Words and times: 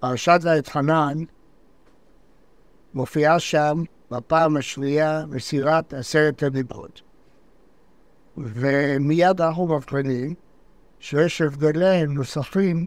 פרשת 0.00 0.38
ואתחנן 0.42 1.18
מופיעה 2.94 3.40
שם 3.40 3.82
בפעם 4.10 4.56
השנייה 4.56 5.24
מסירת 5.28 5.94
עשרת 5.94 6.42
הדיברות. 6.42 7.02
ומיד 8.36 9.40
אנחנו 9.40 9.66
מבחינים 9.66 10.34
שיש 11.00 11.40
הבדלים 11.40 12.14
נוספים 12.14 12.86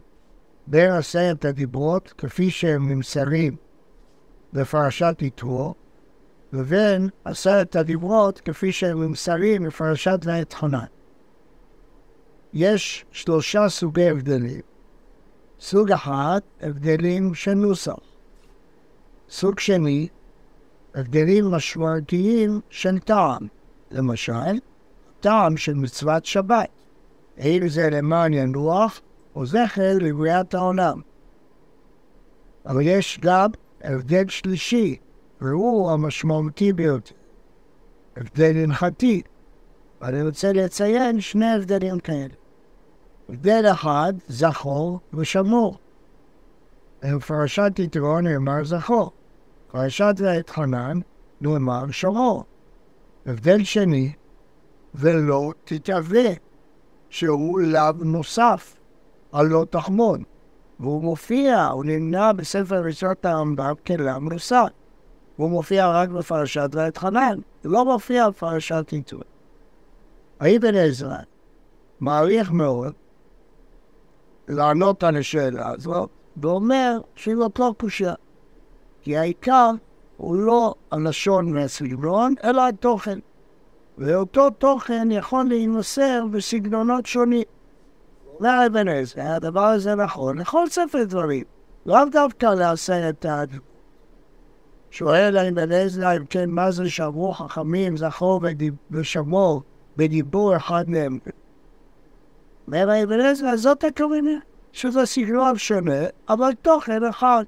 בין 0.66 0.92
עשרת 0.92 1.44
הדיברות 1.44 2.14
כפי 2.18 2.50
שהם 2.50 2.92
נמסרים 2.92 3.56
בפרשת 4.52 5.16
יתרו 5.20 5.74
לבין 6.52 7.08
עשרת 7.24 7.76
הדיברות 7.76 8.40
כפי 8.40 8.72
שהם 8.72 9.02
נמסרים 9.02 9.64
בפרשת 9.64 10.18
ואתחנן. 10.22 10.84
יש 12.52 13.04
שלושה 13.12 13.68
סוגי 13.68 14.08
הבדלים. 14.08 14.69
סוג 15.60 15.92
אחד, 15.92 16.40
הבדלים 16.60 17.34
של 17.34 17.54
נוסח. 17.54 17.96
סוג 19.30 19.58
שני, 19.58 20.08
הבדלים 20.94 21.50
משמעותיים 21.50 22.60
של 22.70 22.98
טעם. 22.98 23.46
למשל, 23.90 24.58
טעם 25.20 25.56
של 25.56 25.74
מצוות 25.74 26.24
שבת. 26.24 26.68
האם 27.38 27.68
זה 27.68 27.90
למען 27.90 28.32
ינוח 28.32 29.00
או 29.34 29.46
זכר 29.46 29.98
לבריאת 30.00 30.54
העולם. 30.54 31.00
אבל 32.66 32.80
יש 32.82 33.18
גם 33.22 33.50
הבדל 33.80 34.28
שלישי, 34.28 34.96
והוא 35.40 35.90
המשמעותי 35.90 36.72
ביותר. 36.72 37.14
הבדל 38.16 38.56
הלכתי. 38.64 39.22
ואני 40.00 40.22
רוצה 40.22 40.52
לציין 40.52 41.20
שני 41.20 41.46
הבדלים 41.46 42.00
כאלה. 42.00 42.39
הבדל 43.30 43.64
אחד, 43.72 44.12
זכור 44.28 45.00
ושמור. 45.14 45.78
בפרשת 47.04 47.72
יתרו 47.78 48.20
נאמר 48.20 48.64
זכור. 48.64 49.12
פרשת 49.70 50.14
ואתחנן 50.18 50.98
נאמר 51.40 51.90
שמור. 51.90 52.44
הבדל 53.26 53.64
שני, 53.64 54.12
ולא 54.94 55.52
תתהווה, 55.64 56.30
שהוא 57.10 57.60
לאו 57.60 57.92
נוסף, 58.00 58.76
על 59.32 59.46
לא 59.46 59.66
תחמון. 59.70 60.22
והוא 60.80 61.02
מופיע, 61.02 61.66
הוא 61.66 61.84
נמנה 61.84 62.32
בספר 62.32 62.82
ראשונות 62.84 63.24
הרמב"ם 63.24 63.74
כלאו 63.86 64.18
נוסף. 64.18 64.68
והוא 65.38 65.50
מופיע 65.50 65.88
רק 65.88 66.08
בפרשת 66.08 66.70
ואתחנן, 66.72 67.38
הוא 67.64 67.72
לא 67.72 67.84
מופיע 67.84 68.30
בפרשת 68.30 68.92
יתרו. 68.92 69.20
האבן 70.40 70.74
עזרא 70.74 71.18
מעריך 72.00 72.52
מאוד 72.52 72.92
לענות 74.50 75.02
על 75.02 75.16
השאלה 75.16 75.68
הזאת, 75.68 76.08
ואומר 76.36 77.00
שהיא 77.14 77.34
לא 77.34 77.50
קושה. 77.76 78.12
כי 79.02 79.16
העיקר 79.16 79.70
הוא 80.16 80.36
לא 80.36 80.74
הלשון 80.90 81.56
והסגנון, 81.56 82.34
אלא 82.44 82.68
התוכן. 82.68 83.18
ואותו 83.98 84.50
תוכן 84.50 85.08
יכול 85.10 85.48
להימסר 85.48 86.24
בסגנונות 86.30 87.06
שונים. 87.06 87.42
אומר 88.38 88.66
אבן 88.66 88.88
עזרא, 88.88 89.22
הדבר 89.22 89.64
הזה 89.64 89.94
נכון 89.94 90.38
לכל 90.38 90.68
ספר 90.68 91.04
דברים, 91.04 91.44
לאו 91.86 92.04
דווקא 92.12 92.46
לעשרת 92.46 93.26
הדברים. 93.28 93.70
שואל 94.90 95.38
אבן 95.38 95.72
עזרא, 95.72 96.16
אם 96.16 96.24
כן, 96.30 96.50
מה 96.50 96.70
זה 96.70 96.90
שאמרו 96.90 97.32
חכמים, 97.32 97.96
זכור 97.96 98.40
ושמור 98.90 99.62
בדיבור 99.96 100.56
אחד 100.56 100.84
מהם. 100.90 101.18
אבן 102.78 103.20
עזרא, 103.20 103.56
זאת 103.56 103.84
הכוונה, 103.84 104.30
שזה 104.72 105.06
סגנון 105.06 105.58
שונה, 105.58 106.02
אבל 106.28 106.52
תוכן 106.62 107.04
אחד. 107.04 107.44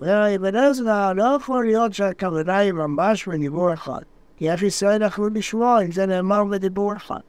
אומר 0.00 0.34
אבן 0.36 0.56
עזרא, 0.56 1.12
לא 1.12 1.24
יכול 1.40 1.64
להיות 1.64 1.94
שהכוונה 1.94 2.56
היא 2.56 2.72
ממש 2.72 3.28
בדיבור 3.28 3.72
אחד. 3.72 4.02
כי 4.36 4.50
איך 4.50 4.62
ישראל 4.62 5.02
יכלו 5.02 5.28
לשמוע 5.28 5.82
אם 5.82 5.92
זה 5.92 6.06
נאמר 6.06 6.44
בדיבור 6.44 6.96
אחד. 6.96 7.20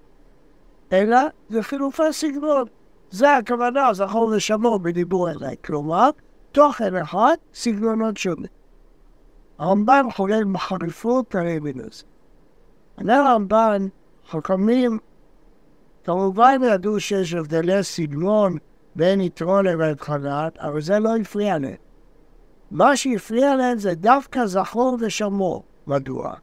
אלא 0.92 1.18
זה 1.50 1.64
חילופי 1.64 2.04
סגנון. 2.12 2.66
זה 3.12 3.36
הכוונה, 3.36 3.94
זכור 3.94 4.34
ושמור 4.36 4.80
בדיבור 4.80 5.32
אחד. 5.32 5.56
כלומר, 5.66 6.10
תוכן 6.52 6.96
אחד, 6.96 7.36
סגנונות 7.54 8.18
שונים. 8.18 8.48
הרמב"ן 9.60 10.06
חולל 10.16 10.44
בחריפות 10.54 11.36
על 11.36 11.48
האמין 11.48 11.80
הזה. 11.80 12.04
הרמב"ן, 12.98 13.88
חכמים, 14.30 15.00
כמובן 16.04 16.60
ידעו 16.64 17.00
שיש 17.00 17.34
הבדלי 17.34 17.84
סגנון 17.84 18.58
בין 18.96 19.22
יתרו 19.22 19.62
לבית 19.62 20.02
חנת, 20.02 20.58
אבל 20.58 20.82
זה 20.82 21.00
לא 21.00 21.18
הפריע 21.18 21.58
להם. 21.60 21.76
מה 22.72 22.98
שהפריע 22.98 23.56
להם 23.56 23.78
זה 23.78 23.94
דווקא 23.96 24.46
זכור 24.46 24.98
ושמור. 25.00 25.64
מדוע? 25.88 26.34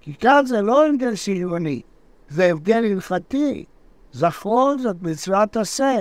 כי 0.00 0.14
כאן 0.14 0.46
זה 0.46 0.62
לא 0.62 0.86
הבדל 0.86 1.14
סגנוני, 1.14 1.82
זה 2.28 2.44
הבדל 2.44 2.84
הלכתי. 2.84 3.64
זכור 4.12 4.74
זאת 4.82 4.96
מצוות 5.02 5.56
עשה, 5.56 5.96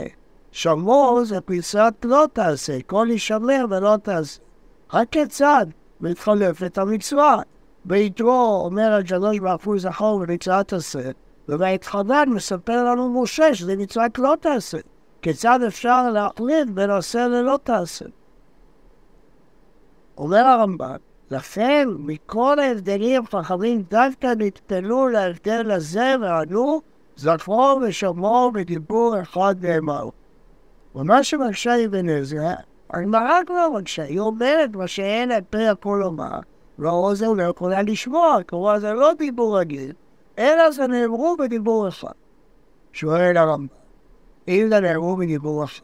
שמור 0.52 1.22
זאת 1.26 1.50
מצוות 1.50 1.94
לא 2.06 2.26
תעשה, 2.34 2.82
כל 2.82 3.08
יישמר 3.10 3.66
ולא 3.70 3.98
תעשה. 4.04 4.40
רק 4.94 5.10
כיצד 5.10 5.66
מתחלפת 6.02 6.78
המצווה? 6.78 7.42
ביתרו 7.86 8.62
אומר 8.66 8.94
הקדוש 8.94 9.40
ברוך 9.40 9.66
הוא 9.66 9.80
זכור 9.80 10.16
ומצוות 10.16 10.74
עשה, 10.74 11.12
ובהתחנן 11.50 12.30
מספר 12.30 12.84
לנו 12.84 13.22
משה 13.22 13.56
שזה 13.56 13.76
מצוות 13.76 14.18
לא 14.18 14.34
תעשה. 14.40 14.78
כיצד 15.22 15.60
אפשר 15.68 16.10
להחליט 16.10 16.68
בין 16.74 16.90
עשה 16.90 17.28
ללא 17.28 17.60
תעשה? 17.64 18.06
אומר 20.18 20.38
הרמב"ן, 20.46 20.96
לכן 21.32 21.88
מכל 22.00 22.60
ההבדלים 22.60 23.26
חכמים 23.26 23.82
דווקא 23.82 24.34
נטפלו 24.38 25.08
להבדל 25.08 25.72
הזה 25.72 26.16
וענו 26.22 26.82
זכרו 27.16 27.80
ושמור 27.82 28.52
בדיבור 28.54 29.22
אחד 29.22 29.56
נאמר. 29.66 30.10
ומה 30.96 31.24
שמקשה 31.24 31.86
אבן 31.86 32.10
עזרא, 32.10 32.54
הגמרא 32.94 33.40
כבר 33.48 33.70
מקשה, 33.70 34.04
היא 34.04 34.20
אומרת 34.20 34.76
מה 34.76 34.88
שאין 34.88 35.32
על 35.32 35.42
פה 35.50 35.70
הכל 35.70 35.98
לומר, 36.02 36.40
והאוזן 36.80 37.36
לא 37.36 37.44
יכולה 37.44 37.82
לשמוע, 37.82 38.38
כלומר 38.50 38.80
זה 38.80 38.94
לא 38.94 39.14
דיבור 39.14 39.60
רגיל, 39.60 39.92
אלא 40.38 40.72
זה 40.72 40.88
נאמרו 40.88 41.38
בדיבור 41.40 41.88
אחד. 41.88 42.12
שואל 42.94 43.38
הרמב"ם, 43.38 43.68
אם 44.48 44.66
זה 44.70 44.80
נאמרו 44.80 45.16
בדיבור 45.16 45.64
אחד, 45.64 45.82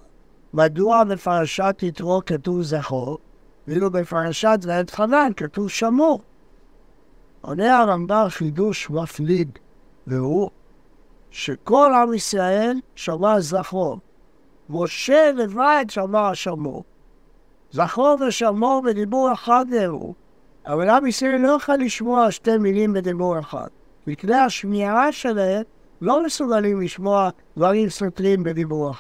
מדוע 0.54 1.04
בפרשת 1.04 1.76
יתרו 1.82 2.22
כתוב 2.26 2.62
זכור, 2.62 3.18
ואילו 3.68 3.92
בפרשת 3.92 4.60
ועת 4.62 4.90
חנן 4.90 5.32
כתוב 5.38 5.70
שמור? 5.70 6.22
עונה 7.42 7.80
הרמב"ם 7.80 8.26
חידוש 8.30 8.90
מפליג, 8.90 9.50
והוא 10.08 10.50
שכל 11.32 11.92
עם 11.96 12.14
ישראל 12.14 12.80
שמע 12.96 13.40
זכור. 13.40 14.00
משה 14.70 15.32
לבד 15.32 15.86
שמע 15.90 16.36
שמור. 16.36 16.84
זכור 17.72 18.16
ושמור 18.28 18.82
בדיבור 18.86 19.34
אחד 19.34 19.66
נאמרו. 19.70 20.14
אבל 20.66 20.90
עם 20.90 21.06
ישראל 21.06 21.38
לא 21.38 21.52
יכול 21.52 21.76
לשמוע 21.76 22.32
שתי 22.32 22.58
מילים 22.58 22.94
בדיבור 22.94 23.40
אחד. 23.40 23.68
מפני 24.08 24.36
השמיעה 24.36 25.12
שלהם 25.12 25.64
לא 26.02 26.26
מסוגלים 26.26 26.82
לשמוע 26.82 27.30
דברים 27.58 27.90
סותרים 27.90 28.44
בדיבור. 28.44 28.94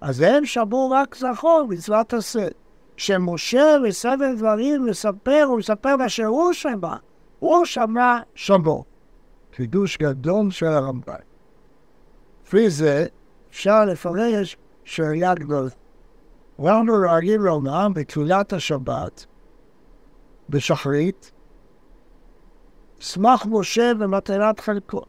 אז 0.00 0.20
הם 0.20 0.46
שמעו 0.46 0.90
רק 0.90 1.16
זכור 1.16 1.66
מצוות 1.68 2.14
עשה. 2.14 2.48
כשמשה 2.96 3.76
מסדר 3.82 4.34
דברים 4.36 4.86
מספר, 4.86 5.44
הוא 5.48 5.58
מספר 5.58 5.96
מה 5.96 6.08
שהוא 6.08 6.52
שמע. 6.52 6.96
הוא 7.38 7.64
שמע 7.64 8.18
שמור. 8.34 8.84
חידוש 9.56 9.98
גדול 9.98 10.50
של 10.50 10.66
הרמב"ם. 10.66 11.14
לפי 12.46 12.70
זה 12.70 13.06
אפשר 13.50 13.84
לפרש 13.84 14.56
שריעה 14.84 15.34
גדולה. 15.34 15.70
אנחנו 16.58 16.84
נוהגים 16.84 17.40
לומר 17.40 17.88
בתפילת 17.94 18.52
השבת, 18.52 19.26
בשחרית, 20.48 21.32
סמך 23.00 23.46
משה 23.50 23.92
ומתנת 23.98 24.60
חלקו. 24.60 25.02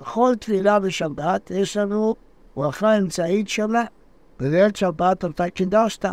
בכל 0.00 0.34
תפילה 0.40 0.80
בשבת 0.80 1.50
יש 1.50 1.76
לנו 1.76 2.14
ברכה 2.56 2.98
אמצעית 2.98 3.48
שלה, 3.48 3.84
בליל 4.38 4.70
שבת 4.74 5.24
אתה 5.24 5.50
קידשת. 5.50 6.04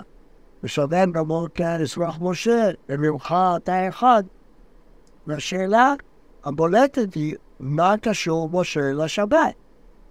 ושלם 0.64 1.12
בבוקר 1.12 1.82
ישמח 1.82 2.18
משה, 2.22 2.70
וממך 2.90 3.36
אתה 3.56 3.90
אחד. 3.90 4.24
והשאלה 5.28 5.94
הבולטת 6.44 7.14
היא, 7.14 7.36
מה 7.60 7.96
קשור 8.02 8.50
משה 8.54 8.92
לשבת? 8.94 9.38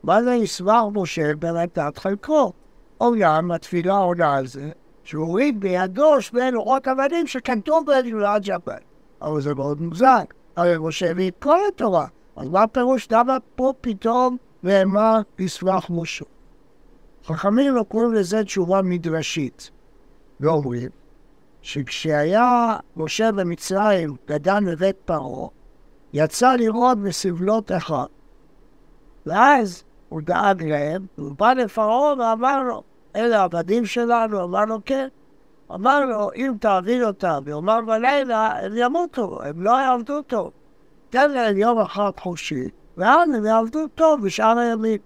מה 0.03 0.23
זה 0.23 0.35
ישמח 0.35 0.83
משה 0.95 1.35
בנתת 1.39 1.99
חלקו? 1.99 2.53
אומנם 3.01 3.51
התפילה 3.51 3.97
עונה 3.97 4.35
על 4.35 4.47
זה, 4.47 4.71
שהוא 5.05 5.27
הוריד 5.27 5.61
בידו 5.61 6.21
שני 6.21 6.51
לוחות 6.51 6.89
אבנים 6.89 7.27
שכתוב 7.27 7.87
בהילולת 7.87 8.45
שבת. 8.45 8.83
אבל 9.23 9.41
זה 9.41 9.55
מאוד 9.55 9.81
מוזר, 9.81 10.23
הרי 10.57 10.79
משה 10.79 11.11
הביא 11.11 11.31
את 11.31 11.35
כל 11.39 11.59
התורה, 11.69 12.07
אז 12.37 12.49
מה 12.49 12.63
הפירוש 12.63 13.09
למה 13.11 13.37
פה 13.55 13.73
פתאום 13.81 14.37
נאמר 14.63 15.21
ישמח 15.39 15.91
משה? 15.91 16.25
חכמים 17.25 17.75
לא 17.75 17.83
קוראים 17.89 18.13
לזה 18.13 18.45
תשובה 18.45 18.83
מדרשית, 18.83 19.71
ואומרים 20.41 20.89
שכשהיה 21.63 22.77
משה 22.97 23.33
במצרים, 23.33 24.17
גדל 24.29 24.59
בבית 24.67 24.97
פרעה, 25.05 25.49
יצא 26.13 26.55
לראות 26.55 26.99
בסבלות 26.99 27.73
אחד. 27.73 28.07
ואז 29.27 29.85
הוא 30.09 30.21
דאג 30.23 30.63
להם, 30.63 31.07
הוא 31.17 31.33
בא 31.39 31.53
לפרעה 31.53 32.15
ואמר 32.19 32.63
לו, 32.63 32.83
אלה 33.17 33.41
העבדים 33.41 33.87
שלנו, 33.87 34.45
אמר 34.45 34.65
לו 34.65 34.79
כן. 34.85 35.09
אמר 35.75 36.05
לו, 36.05 36.31
אם 36.37 36.53
תעביר 36.61 37.07
אותם 37.07 37.43
יומם 37.47 37.85
ולילה, 37.89 38.65
הם 38.65 38.73
ימותו, 38.77 39.43
הם 39.43 39.63
לא 39.63 39.71
יעבדו 39.71 40.23
טוב. 40.23 40.51
תן 41.11 41.31
להם 41.31 41.57
יום 41.57 41.79
אחד 41.79 42.11
חופשי, 42.21 42.69
ואז 42.97 43.31
הם 43.35 43.47
יעבדו 43.47 43.89
טוב 43.95 44.27
בשאר 44.27 44.59
הימים. 44.59 44.99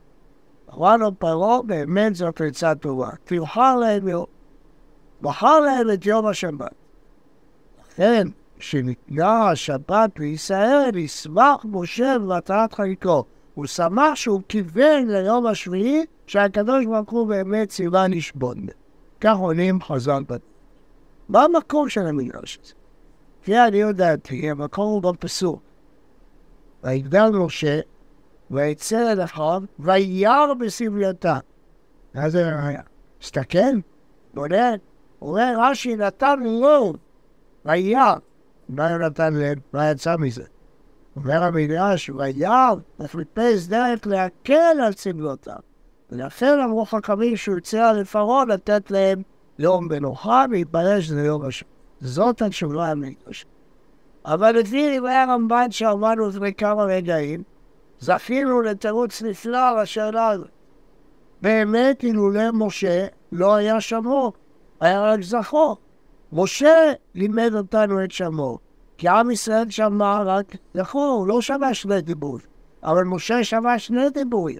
אמר 0.74 0.96
לו 0.96 1.18
פרעה, 1.18 1.62
באמת 1.62 2.14
זאת 2.14 2.40
עצה 2.40 2.74
טובה. 2.74 3.10
תבחר 3.24 3.76
להם 3.76 4.08
יום. 4.08 4.24
בחר 5.22 5.60
להם 5.60 5.90
את 5.90 6.06
יום 6.06 6.26
השבת. 6.26 6.74
לכן, 7.80 8.28
כשניתנה 8.58 9.50
השבת 9.50 10.18
לישראל, 10.18 10.96
ישמח 10.96 11.64
משה 11.64 12.18
במטרת 12.18 12.74
חלקו. 12.74 13.24
הוא 13.54 13.66
שמח 13.66 14.14
שהוא 14.14 14.40
כיוון 14.48 15.08
ליום 15.08 15.46
השביעי, 15.46 16.04
שהקדוש 16.26 16.86
ברוך 16.86 17.10
הוא 17.10 17.26
באמת 17.26 17.68
ציווה 17.68 18.08
לשבות. 18.08 18.56
כך 19.20 19.36
עונים 19.36 19.82
חז"ל 19.82 20.22
בת. 20.28 20.55
מה 21.28 21.44
המקור 21.44 21.88
של 21.88 22.06
המדרש 22.06 22.58
הזה? 22.62 22.74
כי 23.42 23.58
אני 23.58 23.76
יודעתי, 23.76 24.50
המקור 24.50 24.84
הוא 24.84 25.02
בפסוק. 25.02 25.62
ויגדל 26.84 27.30
משה, 27.30 27.80
ויצא 28.50 29.12
אל 29.12 29.24
אחיו, 29.24 29.62
וירא 29.78 30.54
בסבלתה. 30.60 31.38
מה 32.14 32.30
זה 32.30 32.58
היה? 32.58 32.80
תסתכל, 33.18 33.76
בודד. 34.34 34.78
אומר 35.22 35.54
רש"י, 35.58 35.96
נתן 35.96 36.40
לו, 36.40 36.94
וירא. 37.64 38.14
מה 38.68 38.90
הוא 38.90 38.98
נתן 38.98 39.34
להם? 39.34 39.58
מה 39.72 39.90
יצא 39.90 40.16
מזה? 40.16 40.44
אומר 41.16 41.42
המדרש, 41.42 42.10
וירא, 42.10 42.74
וחיפש 43.00 43.66
דרך 43.66 44.06
להקל 44.06 44.80
על 44.86 44.92
סבלותם. 44.92 45.56
ולכן 46.10 46.58
אמרו 46.64 46.84
חכמים 46.84 47.36
שהוא 47.36 47.54
יוצא 47.54 47.92
לפרעה 47.92 48.44
לתת 48.44 48.90
להם 48.90 49.22
יום 49.58 49.88
מנוחה, 49.88 50.44
והתברר 50.50 51.00
שזה 51.00 51.26
יום 51.26 51.44
השם. 51.44 51.66
זאת 52.00 52.42
התשובה 52.42 52.90
המקדוש. 52.90 53.46
אבל 54.24 54.52
לפי 54.56 54.98
דברי 54.98 55.14
הרמב"ן 55.14 55.70
שאמרנו 55.70 56.28
לפני 56.28 56.54
כמה 56.54 56.84
רגעים, 56.84 57.42
זכינו 58.00 58.62
לתירוץ 58.62 59.22
נפלא 59.22 59.82
לשאלה 59.82 60.28
הזאת. 60.28 60.48
באמת, 61.42 62.02
אילולא 62.02 62.52
משה, 62.52 63.06
לא 63.32 63.54
היה 63.54 63.80
שמור, 63.80 64.32
היה 64.80 65.02
רק 65.12 65.22
זכור. 65.22 65.76
משה 66.32 66.92
לימד 67.14 67.54
אותנו 67.54 68.04
את 68.04 68.10
שמור, 68.10 68.58
כי 68.98 69.08
עם 69.08 69.30
ישראל 69.30 69.70
שמע 69.70 70.22
רק 70.22 70.56
זכור, 70.74 71.14
הוא 71.18 71.26
לא 71.26 71.40
שמע 71.40 71.74
שני 71.74 72.00
דיבורים, 72.00 72.46
אבל 72.82 73.04
משה 73.04 73.44
שמע 73.44 73.78
שני 73.78 74.10
דיבורים. 74.10 74.58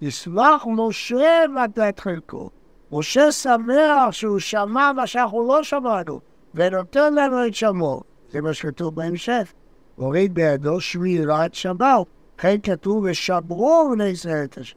ישמח 0.00 0.66
משה 0.66 1.44
מתת 1.54 2.00
חלקו. 2.00 2.50
משה 2.92 3.32
שמח 3.32 4.10
שהוא 4.10 4.38
שמע 4.38 4.92
מה 4.92 5.06
שאנחנו 5.06 5.48
לא 5.48 5.62
שמענו, 5.62 6.20
ונותן 6.54 7.14
לנו 7.14 7.46
את 7.46 7.54
שמו. 7.54 8.00
זה 8.30 8.40
מה 8.40 8.54
שכתוב 8.54 8.94
בהמשך. 8.94 9.52
הוריד 9.96 10.34
בידו 10.34 10.80
שמירת 10.80 11.54
שבת. 11.54 12.06
כן 12.38 12.56
כתוב 12.62 13.04
ושמרו 13.04 13.90
בני 13.92 14.04
ישראל 14.04 14.44
את 14.44 14.58
השם. 14.58 14.76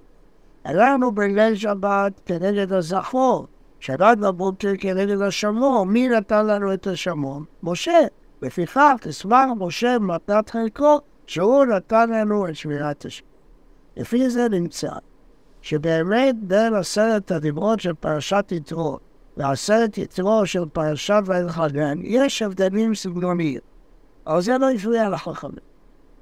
אנחנו 0.65 1.11
בליל 1.11 1.55
שבת 1.55 2.21
כנגד 2.25 2.73
הזכור, 2.73 3.47
שבת 3.79 4.17
בבוקר 4.17 4.71
כנגד 4.79 5.21
השמור. 5.21 5.85
מי 5.85 6.09
נתן 6.09 6.45
לנו 6.45 6.73
את 6.73 6.87
השמור? 6.87 7.41
משה. 7.63 7.99
לפיכך 8.41 8.93
תשמח 9.01 9.45
משה 9.57 9.99
במתנת 9.99 10.49
חלקו, 10.49 10.99
שהוא 11.27 11.65
נתן 11.65 12.09
לנו 12.09 12.47
את 12.47 12.55
שמירת 12.55 13.05
השם. 13.05 13.23
לפי 13.97 14.29
זה 14.29 14.49
נמצא 14.49 14.89
שבאמת 15.61 16.35
בין 16.39 16.73
עשרת 16.73 17.31
הדיברות 17.31 17.79
של 17.79 17.93
פרשת 17.93 18.45
יתרו 18.51 18.97
לעשרת 19.37 19.97
יתרו 19.97 20.45
של 20.45 20.65
פרשת 20.73 21.21
ואלחגן 21.25 21.99
יש 22.03 22.41
הבדלים 22.41 22.95
סגנוניים. 22.95 23.59
אבל 24.27 24.41
זה 24.41 24.57
לא 24.57 24.69
הפריע 24.71 25.09
לחכמים. 25.09 25.71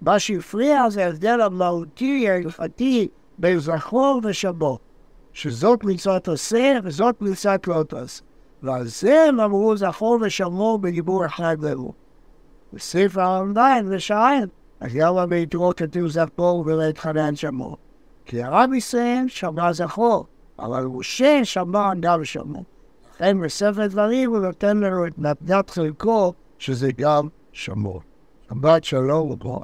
מה 0.02 0.20
שהפריע 0.20 0.90
זה 0.90 1.06
ההבדל 1.06 1.42
המהותי, 1.42 2.30
ההלכתי, 2.30 3.08
בין 3.38 3.60
זכור 3.60 4.22
ושבו. 4.24 4.78
שזאת 5.34 5.84
מצוות 5.84 6.28
עושה 6.28 6.78
וזאת 6.84 7.22
מצוות 7.22 7.68
לא 7.68 7.84
תעשה. 7.84 8.24
ועל 8.64 8.88
זה 8.88 9.26
הם 9.30 9.40
אמרו 9.40 9.78
זכור 9.78 10.18
ושמור 10.22 10.80
בדיבור 10.80 11.26
אחד 11.26 11.58
לאור. 11.62 11.94
בספר 12.74 13.22
הרמב"ן 13.22 13.86
ושען, 13.90 14.48
אז 14.80 14.94
גם 14.94 15.30
ביתרו 15.30 15.72
כתוב 15.78 16.08
זכור 16.08 16.64
ולהתחנן 16.66 17.36
שמור. 17.36 17.78
כי 18.30 18.44
הרב 18.44 18.74
ישראל 18.74 19.26
שמע 19.28 19.74
זכור, 19.74 20.26
אבל 20.60 20.86
משה 20.86 21.40
שמע 21.44 21.90
גם 22.00 22.26
שמור. 22.26 22.64
לכן 23.16 23.42
בספר 23.42 23.88
דברים 23.88 24.30
הוא 24.30 24.40
נותן 24.40 24.78
לנו 24.78 25.08
את 25.08 25.18
מתנת 25.18 25.70
חלקו, 25.70 26.34
שזה 26.60 26.92
גם 26.98 27.28
שמור. 27.52 28.02
שבת 28.50 28.84
שלום 28.84 29.32
וברוך. 29.32 29.64